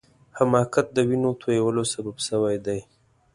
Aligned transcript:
حماقت 0.37 0.87
د 0.93 0.97
وینو 1.09 1.31
تویولو 1.41 1.83
سبب 1.93 2.15
سوی 2.27 2.55
دی. 2.65 2.79